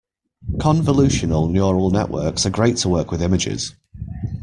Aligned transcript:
Convolutional 0.53 1.51
Neural 1.51 1.91
Networks 1.91 2.47
are 2.47 2.49
great 2.49 2.75
to 2.77 2.89
work 2.89 3.11
with 3.11 3.21
images. 3.21 3.75